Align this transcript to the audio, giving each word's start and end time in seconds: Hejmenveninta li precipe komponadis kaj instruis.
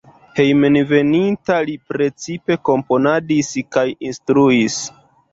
Hejmenveninta 0.37 1.57
li 1.67 1.75
precipe 1.91 2.57
komponadis 2.69 3.51
kaj 3.77 3.83
instruis. 4.09 4.79